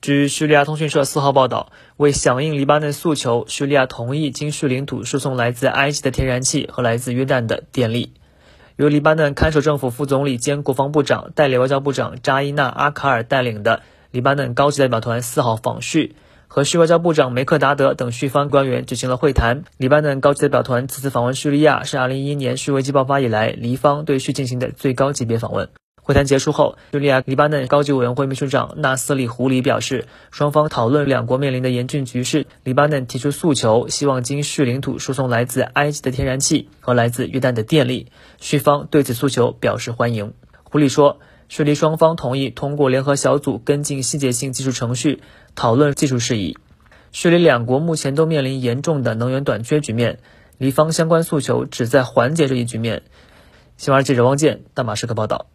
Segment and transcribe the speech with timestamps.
[0.00, 8.12] 据叙利亚通讯社四号报道，为响应黎巴嫩诉求，叙利亚同意经叙领土输送来自埃及的天然气和来自约旦的电力。
[8.76, 13.82] 由黎巴嫩看守政府副总理兼国防部长、代理外交部长扎伊纳·阿卡尔带领的
[14.12, 16.14] 黎巴嫩高级代表团四号访叙，
[16.46, 19.64] 和叙外交部长梅克达德等叙方官员举行了会谈。
[19.78, 25.68] 黎巴嫩高级代表团此次访问叙利亚，是2011年叙危机爆发以来黎方对叙进行的最高级别访问。
[26.08, 32.46] 会谈结束后，叙利亚黎巴嫩高级委员会秘书长纳斯里胡里表示，双方讨论两国面临的严峻局势。
[32.64, 38.06] 黎巴嫩提出诉求，希望经叙领土输送来自埃及的天然气和来自约旦的电力。
[38.38, 40.32] 叙方对此诉求表示欢迎。
[40.62, 45.22] 胡里说，叙黎双方同意通过联合小组跟进细节性技术程序，
[45.54, 46.56] 讨论技术事宜。
[47.12, 50.20] 叙黎两国目前都面临严重的能源短缺局面，
[50.56, 53.02] 黎方相关诉求旨在缓解这一局面。
[53.76, 55.48] 新华社记者汪建，大马士革报道。